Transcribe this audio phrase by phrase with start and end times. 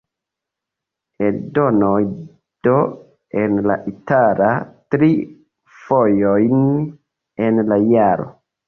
[1.27, 1.99] Eldonoj
[2.69, 2.73] D,
[3.43, 4.49] en la itala,
[4.97, 5.13] tri
[5.85, 6.69] fojojn
[7.51, 8.33] en la jaro.